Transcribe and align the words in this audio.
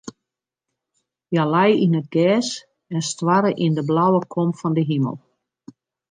Hja 1.31 1.43
lei 1.53 1.71
yn 1.85 1.97
it 1.99 2.11
gjers 2.13 2.49
en 2.93 3.01
stoarre 3.09 3.51
yn 3.65 3.75
de 3.77 3.83
blauwe 3.89 4.21
kom 4.33 4.49
fan 4.59 4.73
de 4.77 4.83
himel. 4.89 5.17